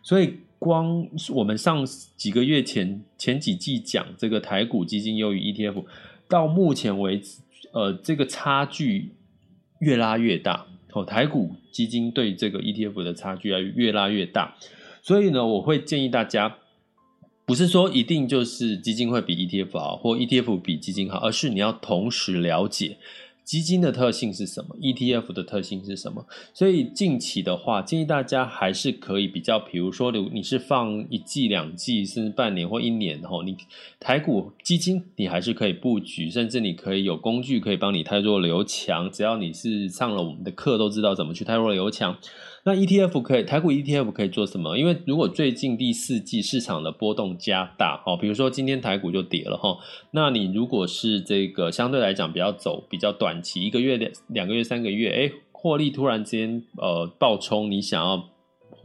[0.03, 1.85] 所以，光我们上
[2.17, 5.85] 几个月前前几季讲这个台股基金优于 ETF，
[6.27, 7.39] 到目前为止，
[7.71, 9.13] 呃，这个差距
[9.79, 10.67] 越拉越大。
[10.91, 14.55] 哦，台股基金对这个 ETF 的差距啊越拉越大，
[15.01, 16.55] 所以呢，我会建议大家，
[17.45, 22.95] 不是说一定就是基金会比 ETF 好，或 ETF 比基金好，而是你要同时了解。
[23.45, 26.25] 基金的特性是什么？ETF 的特性是什么？
[26.51, 33.55] 所以近期的话，建议大家还是可以比较，比如说你你是放一季、两季，甚至半年或一年，吼，你
[33.99, 42.17] 台股基金你还是可以布局，甚至你可以有工具可以帮你太弱留强，只要你是上了我们的课，都知道怎么去太弱留强。
[42.67, 44.75] 那 ETF 可以，台股 ETF 可以做什么？
[44.75, 49.77] 因为如果最近第四季市场的波动加大，哦，比如说今天台股就跌了，哈，
[50.09, 58.29] 那你如果是这个相对来讲比较走比较短期，一个月、两两个月、三个月，哎，获利突然间呃暴冲，你想要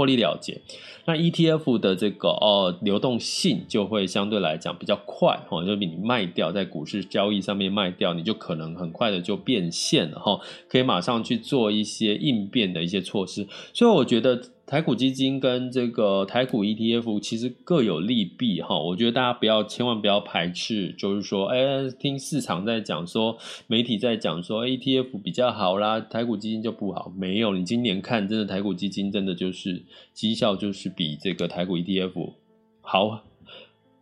[0.00, 0.58] 获利了结。
[1.04, 13.46] 那 ETF 的这个哦流动性就会相对来讲比较快哈，就比你卖掉在股市交易上面卖掉，你就可能很快的就变现了哈，可以马上去做一些应变的一些措施。
[13.74, 14.40] 所以我觉得。
[14.70, 27.12] 台股基金跟这个台股 ETF 其实各有利弊哈，我觉得大家不要千万不要排斥，就是说，哎，听市场在讲说，媒体在讲说 ETF 比较好啦，台股基金就不好。
[27.16, 32.34] 没有，你今年看，真的台股基金真的就是绩效就是比这个台股 ETF
[32.80, 33.24] 好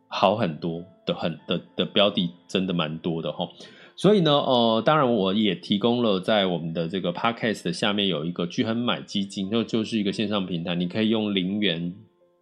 [0.06, 3.48] 好很多的很的的标的，真的蛮多的哈。
[4.00, 11.92] 所以呢，呃，当然我也提供了在我们的这个 podcast 的下面有一个巨亨买基金，那就是一个线上平台，你可以用零元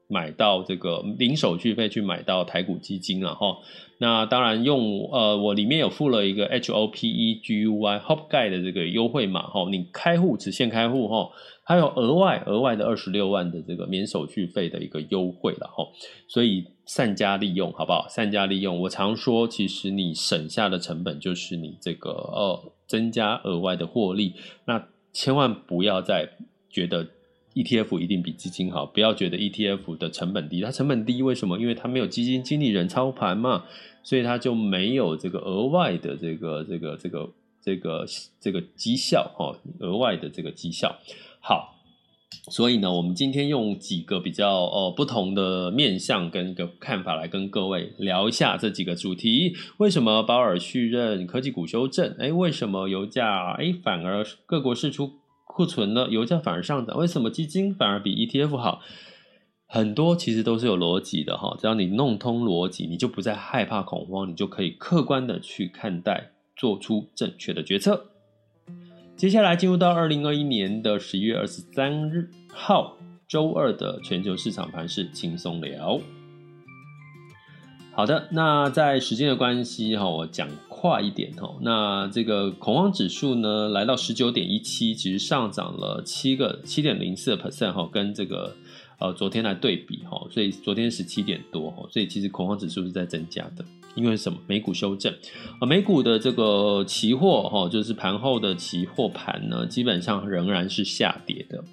[0.08, 3.56] 买到这个零手续费去买到台股基金了哈。
[3.98, 11.30] 那当然用呃，我里面有附了一个 H O P E G U Y Hop Guy 的这个优惠码哈，你开户只限开户哈。
[11.68, 15.84] 还有额外额外的二十六万的这个免手续费的一个优惠了哈，
[16.28, 18.06] 所以善加利用好不好？
[18.08, 24.34] 善加利用，我常说，其实你省下的成本就是你这个呃增加额外的获利。
[24.66, 26.28] 那千万不要再
[26.70, 27.08] 觉得
[27.56, 31.58] ETF 一定比基金好，不要觉得 ETF 的成本低，它成本低为什么？
[31.58, 33.64] 因为它没有基金经理人操盘嘛，
[34.02, 38.06] 所以它就没有这个额外的这个这个这个这个
[38.38, 40.96] 这个绩效哈，额外的这个绩效。
[41.40, 41.78] 好，
[42.50, 49.54] 所以呢，我们今天用几个比较呃不同的面向跟一个看法来跟各位聊一下这几个主题。
[49.78, 52.14] 为什么鲍尔续任科技股修正？
[52.18, 55.12] 哎，为什么油价哎反而各国释出
[55.46, 56.98] 库存呢，油价反而上涨？
[56.98, 58.82] 为什么基金反而比 ETF 好？
[59.68, 68.06] 很多其实都是有逻辑的哈，只要你弄通逻辑，你就不再害怕恐慌，你就可以客观的去看待，做出正确的决策。
[69.16, 75.98] 接下来进入到二零二一年的十一月二十三日号周二的全球市场盘势轻松聊。
[77.96, 81.56] 好的，那在时间的关系哈，我讲快一点哈。
[81.62, 88.54] 那这个恐慌指数呢，来到十九点一七，其实上涨了七个七点零四 percent 哈，跟这个
[88.98, 93.64] 呃昨天来对比哈，所以昨天十七点多哈，所以其实恐慌指数是在增加的。
[93.94, 94.38] 因为什么？
[94.46, 95.10] 美股修正
[95.58, 101.64] 啊，美股的这个期货哈，就是盘后的期货盘呢，基本上仍然是下跌的，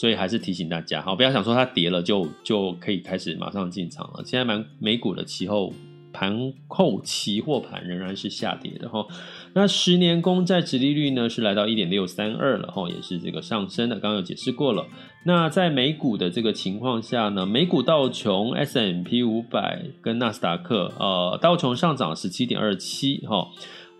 [0.00, 4.22] 所以还是提醒大家哈，不要想说它跌了就就可以开始马上进场了。
[4.24, 5.74] 现在蛮美股的期后
[6.10, 9.06] 盘后期货盘仍然是下跌的哈。
[9.52, 14.86] 那十年公债殖利率呢是来到一点六三二了哈，也是这个上升的，刚刚有解释过了。
[15.26, 23.48] 那在美股的这个情况下呢，美股道琼、S M P 五百跟纳斯达克，呃，道琼上涨十七点二七，哈，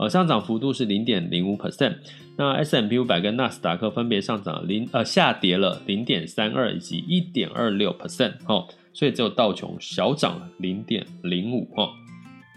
[0.00, 1.96] 呃，上涨幅度是零点零五 percent。
[2.38, 11.90] 那 S M P 五百跟纳斯达克分别上涨零，呃，下跌了零点三二以及一点二六 percent，哈，所以只有道琼小涨了零点零五，哈。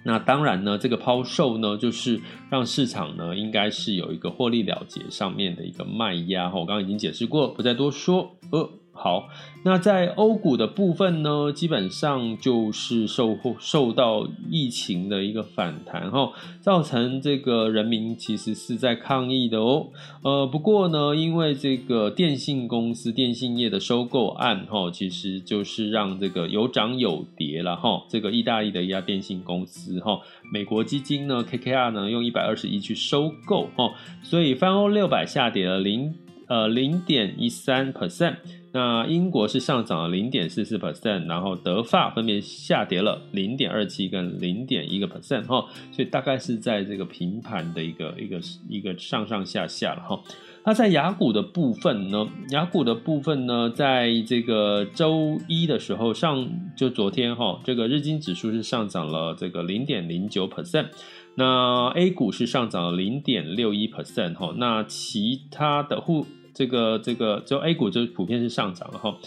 [0.06, 6.58] 那当然呢，这个抛售呢，就是让市场呢，应该是有一个获利了结上面的一个卖压哈。
[6.62, 8.38] 我刚刚已经解释过，不再多说。
[8.52, 8.70] 呃。
[8.96, 9.28] 好，
[9.66, 19.88] 那在欧股的部分呢，基本上就是受受到疫情的一个反弹哈，造成这个人民其实是在抗议的哦。
[20.22, 28.06] 呃，不过呢，因为这个电信公司、电信业的收购案哈，其实就是让这个有涨有跌了哈。
[28.08, 30.22] 这个意大利的一家电信公司哈，
[30.54, 36.14] 美国基金呢 KKR 呢用一百二十亿去收购哈，所以泛欧六百下跌了零
[36.48, 38.36] 呃零点一三 percent。
[38.76, 50.20] 那英国是上涨了零点四四 percent，然后德法分别下跌了零点二七跟零点一个 percent 哈，所以大概是在这个平盘的一个一个一个上上下下了哈。
[50.66, 60.88] 那在雅股的部分呢，雅股的部分呢，在这个周一的时候上就昨天哈，这个日经指数是上涨了这个零点零九 percent，
[61.36, 66.26] 那 A 股是上涨了零点六一 percent 哈，那其他的沪。
[66.54, 69.18] 这个这个就 A 股就普遍是上涨了哈，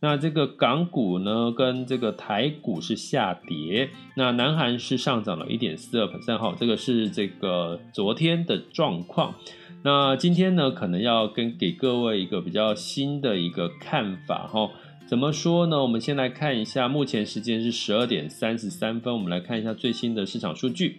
[0.00, 9.34] 那这个港股呢跟这个台股是下跌，那南韩是上涨了一点四二 percent 哈，这个是这个昨天的状况。
[9.82, 14.70] 那今天呢可能要跟给各位一个比较新的一个看法哈，
[15.06, 15.80] 怎么说呢？
[15.82, 20.98] 我们先来看一下，目前时间是十二点三十三分，我们来看一下最新的市场数据。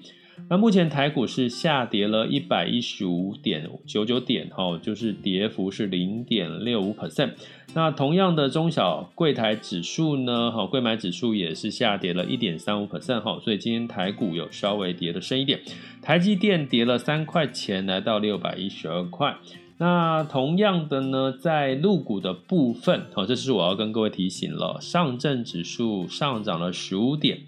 [0.50, 7.31] 那目前台股是下跌了一百一十五点九九点，哈，就是跌幅是零点六五 percent。
[7.73, 15.60] 那同样的中小柜台指数呢，哈，柜买指数也是下跌了一点三五 percent，哈，所以今天台股有稍微跌得深一点。
[16.02, 19.35] 台积电跌了三块钱，来到六百一十二块。
[19.79, 27.42] 那同样的呢，在陆股的部分，哦，这是我要跟各位提醒了，上证指数上涨了十五点，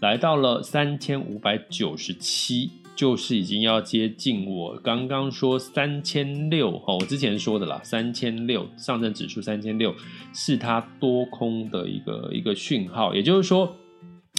[0.00, 2.70] 来到了三千五百九十七。
[2.96, 9.94] 就是已经要接近我刚刚说三千六哈，我之前说的啦，三千六上证指数三千六
[10.32, 13.76] 是它多空的一个一个讯号，也就是说，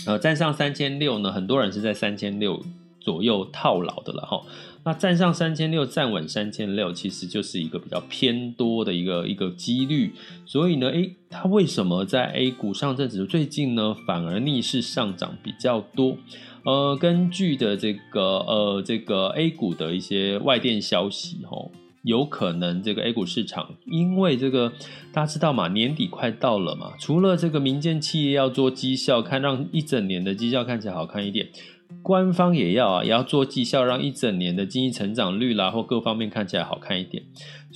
[0.08, 2.60] 呃，站上三千六呢，很多人是在三千六
[3.00, 4.42] 左右套牢的了哈。
[4.88, 10.14] 那站上三千六，站稳三千六，其实就是一个比较偏多的一个一个几率。
[10.46, 16.16] 所以呢，诶，它为什么在 A 股上证指数最近呢，反而逆势上涨比较多？
[16.64, 21.70] 呃，根据的这个呃这个 A 股的一些外电消息，吼，
[22.04, 24.72] 有可能这个 A 股市场，因为这个
[25.12, 31.50] 大家知道嘛，年底快到了嘛，除了这个民间企业要做绩效，看让一整年的绩效看起来好看一点。
[32.08, 37.22] 官方也要啊，也要做绩效，让一整年的经济成长率啦，或各方面看起来好看一点。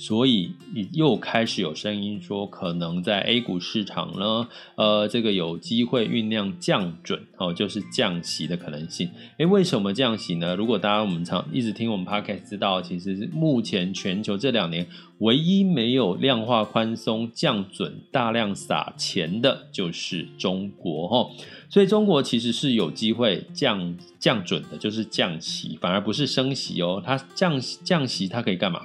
[0.02, 0.50] 所以
[0.94, 9.08] 又开始有声音说，可能在 A 股市场呢，呃，这个有机会酝酿降准哦，就是降息的可能性。
[9.38, 10.56] 诶，为什么降息呢？
[10.56, 14.88] 如果大家我们常一直听我们 Podcast 知道，其实目前全球这两年
[15.18, 21.30] 唯一没有量化宽松、降准、大量撒钱的，就是中国哦。
[21.68, 27.00] 所以中国其实是有机会降降准的，就是降息，反而不是升息哦。
[27.06, 28.80] 它降降息，它可以干嘛？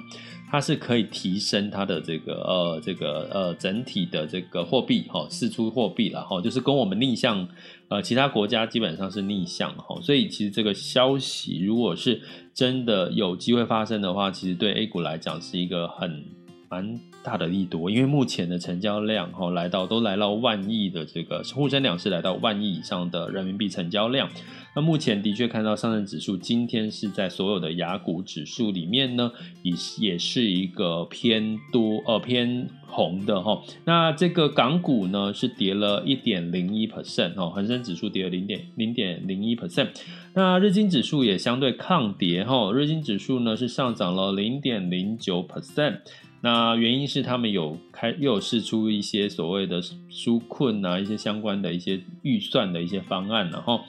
[0.50, 7.46] 它是可以提升它的这个呃这个呃整体的这个货币哈，释出货币了哈，就是跟我们逆向
[7.88, 10.00] 呃其他国家基本上是逆向哈。
[10.00, 12.22] 所以其实这个消息如果是
[12.54, 16.24] 真的有机会发生的话，其实对 A 股来讲是一个很
[16.70, 16.98] 蛮
[17.28, 24.30] 大的利多，因为目前的成交量哈来到都来到万亿的这个沪深两市来到万亿以上的人民币成交量。
[24.74, 29.30] 那目前的确看到上证指数今天是在所有的雅股指数里面呢，
[29.62, 33.62] 也也是一个偏多呃偏红的哈。
[33.84, 39.88] 那这个港股呢是跌了一点零一 percent 哦，恒生指数跌了零点零点零一 percent。
[40.32, 45.98] 那日经指数也相对抗跌哈，日经指数呢是上涨了零点零九 percent。
[46.40, 53.80] 那原因是他们有开又有试出一些所谓的纾困啊，一些相关的一些预算的一些方案，然后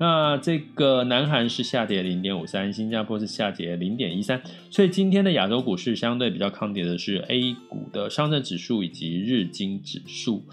[0.00, 4.40] 那这个南韩是下跌零点五三，新加坡是下跌零点一三，
[4.70, 10.46] 所以今天的亚洲股市相对比较抗跌的是 A 股的上证指数以及日经指数，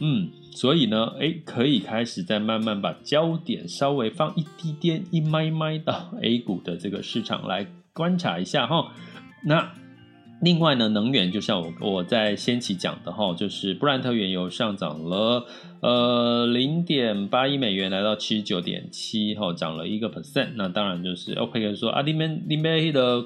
[0.00, 8.92] 嗯，所以呢，哎，可以开始再慢慢把焦点稍微放一滴点一麦麦到 A 股的这个市场来观察一下哈，
[9.44, 9.74] 那。
[10.42, 15.46] 另外呢，能源就像我我在先期讲的哈，就是布兰特原油上涨了
[15.80, 20.48] 呃零点八一美元，来到七十九点七，哈，涨了一个 percent。
[20.56, 23.24] 那当然就是 OPEC 说啊，你们你们的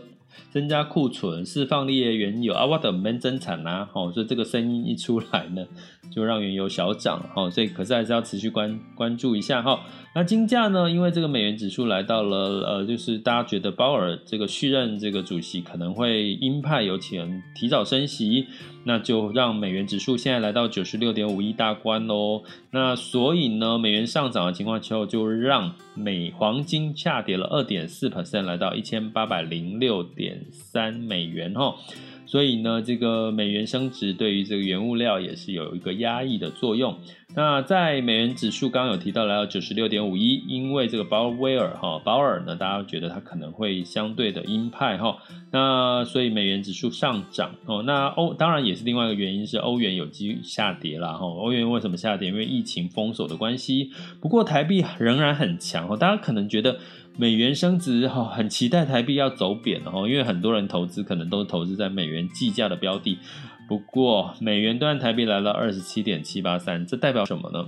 [0.50, 5.64] 增加库存、释放列原油啊，我的没增产呐，哈，所以这个声音一出来呢，
[6.10, 9.80] 就让原油小涨，哈，所以可是还是要持续关关注一下哈。
[10.14, 10.90] 那金价呢？
[10.90, 18.46] 因为这个美元指数来到了，呃，就是大家觉得鲍尔这个续任这个主席可能会鹰派，有钱提早升息，
[18.84, 22.42] 那就让美元指数现在来到九十六点五亿大关喽。
[22.70, 31.74] 那所以呢，美元上涨的情况之后，就让美黄金下跌了二点四 percent，来到一千八百零六点三美元哈。
[32.26, 36.98] 所以呢，这个美元升值对于这个原物料也是有一个压抑的作用。
[37.34, 45.18] 那在美元指数刚刚有提到来到九十六点五一，因为这个鲍威尔哈鲍尔呢，大家觉得他可能会相对的鹰派哈，
[45.50, 47.82] 那所以美元指数上涨哦。
[47.82, 51.26] 那欧当然也是另外一个原因是欧元有机下跌啦哈。
[51.26, 52.28] 欧元为什么下跌？
[52.28, 53.90] 因为疫情封锁的关系。
[54.20, 55.96] 不过台币仍然很强哦。
[55.96, 56.78] 大家可能觉得
[57.18, 63.18] 美元升值哈，很期待台币要走贬哦，因为很多人投资可能都投资在美元计价的标的。
[63.66, 67.66] 不过，美元兑台币来了二十七点七八三，这代表什么呢？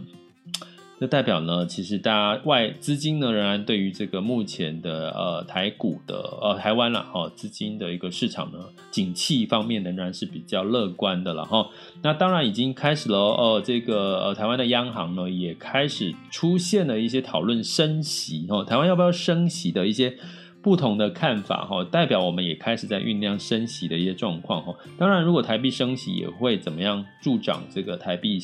[1.00, 8.58] 这代表呢，其实大家外资金呢，仍然对于这个目前的呃台股的呃台湾啦哈资金的一个市场呢，
[8.90, 11.68] 景气方面仍然是比较乐观的了哈。
[12.02, 20.16] 那当然已经开始了哦，这个呃台湾的央行呢，也开始出现了一些讨论升息哦，台湾要不要升息的一些。
[20.60, 24.74] 不同的看法哈，代表我们也开始在酝酿升息的一些状况哈。
[24.98, 28.40] 当然，如果台币升息，也会怎么样助长这个台币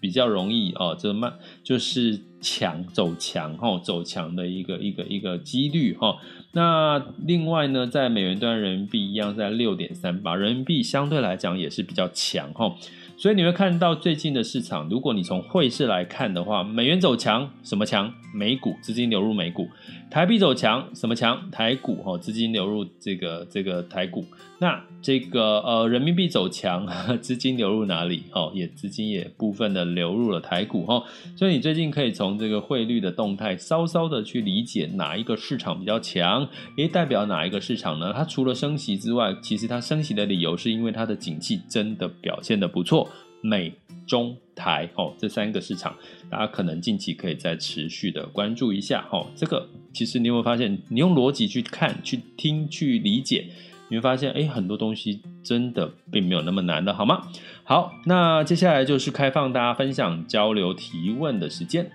[0.00, 6.16] 比较容易哦，这慢就是强走强哈，走强的一个一个一个几率哈。
[6.52, 12.74] 那另外呢，在美元端人民币一样在六点三八，人民币相对来讲也是比较强哈。
[13.16, 18.14] 所以你会看到最近的市场，如果你从汇市来看的话，美元走强，什么强？
[18.32, 19.68] 美股资金流入美股，
[20.10, 21.50] 台币走强，什么强？
[21.50, 24.24] 台股哈，资金流入这个这个台股。
[24.58, 26.86] 那这个呃人民币走强，
[27.20, 28.24] 资金流入哪里？
[28.32, 31.02] 哦，也资金也部分的流入了台股哈。
[31.34, 38.12] 所以你最近可以从这个汇率的动态，稍稍的去理解哪一个市场比较强，也代表哪一个市场呢？
[38.12, 43.08] 它除了升息之外，其实它升息的理由是因为它的景气真的表现得不错。
[43.40, 43.72] 美
[44.06, 45.94] 中台哦，这三个市场，
[46.28, 49.26] 大家可能近期可以再持续的关注一下哦。
[49.36, 53.46] 这个其实你有没有发现，你用逻辑去看、去听、去理解，
[53.88, 57.28] 你会发现，哎，很多东西真的并没有那么难的，好吗？
[57.64, 61.90] 好，那接下来就是开放大家分享、交流、提问的时间。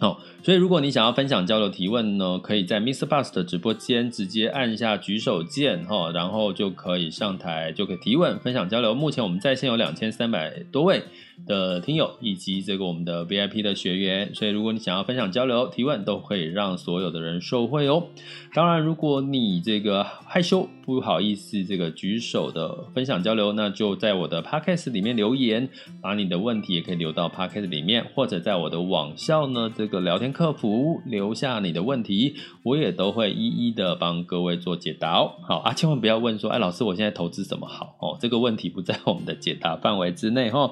[0.00, 3.04] 好、哦，所以如果你想要分享、交流、提问呢，可以在 Mr.
[3.04, 8.94] Bus 的直播间直接按下举手键，哈、然后就可以上台，就可以提问、分享、交流。
[8.94, 11.02] 目前我们在线有两千三百多位
[11.46, 18.06] 的听友，以及这个我们的 VIP 的学员，所以如果你想要分享、交流、提问，都可以让所有的人受惠哦。
[18.54, 25.68] 当然，如果你这个害羞不好意思这个举手的分享交流，那就在我的 Podcast 里面留言，
[26.02, 29.72] 把你的问题也可以留到 Podcast 里面，或者在我的网校呢。
[29.74, 35.32] 这个聊天客服留下你的问题，我也都会一一的帮各位做解答哦。
[35.46, 37.96] 好啊，千万不要问说，哎，老师，我现在投资什么好？
[38.00, 40.70] 哦，这个问题不在我们的解答范围之内哈、哦。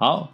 [0.00, 0.32] 好，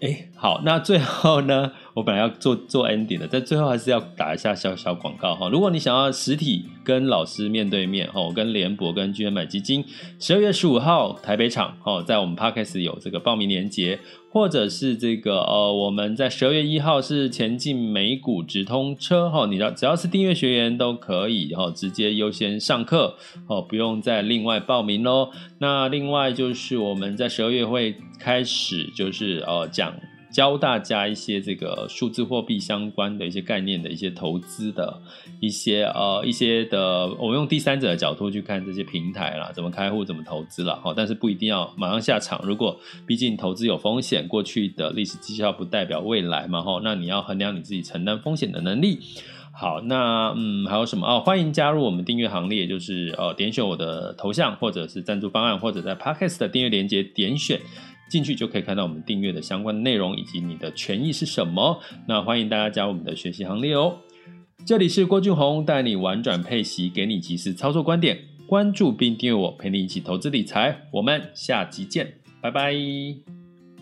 [0.00, 5.48] 哎，好，那最后呢，我本来要做做 ending 的，但最后还是要打一下小小广告哈。
[5.48, 9.84] 如果你想要实体跟老师面对面哈，我跟联博跟巨亨买基金，
[10.18, 13.98] 十二月十五号台北场哦，在我们 Podcast 有这个报名链接。
[14.30, 23.16] 或者是这个呃，我们在十二月一号是前进美股直通车哈，你要只要是订阅学员都可以哈，直接优先上课
[23.48, 25.30] 哦，不用再另外报名喽。
[25.58, 29.94] 那另外就是我们在十二月会开始就是呃讲。
[30.30, 35.00] 教大家一些这个数字货币相关的一些概念的一些投资的
[35.40, 40.80] 一些呃一些的，我用第三者的角度去看这些平台啦，怎么开户，怎么投资啦。
[40.94, 42.40] 但是不一定要马上下场。
[42.44, 48.98] 如果毕竟投资有风险，过去的历史绩效不代表未来嘛，哈，那你要衡量你自己承担风险的能力。
[49.50, 51.20] 好，那嗯，还有什么哦？
[51.20, 57.60] 欢迎加入我们订阅行列，就是呃，点选我的头像，或者是赞助方案，或者在 Podcast 的订阅链接点选。
[58.08, 61.80] 进去就可以看到我们订阅的相关内容以及你的权益是什么。
[62.06, 63.98] 那欢迎大家加入我们的学习行列哦。
[64.64, 68.18] 这里是郭俊宏带你玩转配息，给你及时操作观点。
[68.46, 70.88] 关注并订阅我，陪你一起投资理财。
[70.90, 72.74] 我们下集见，拜拜！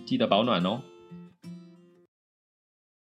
[0.04, 0.95] 记得保暖哦。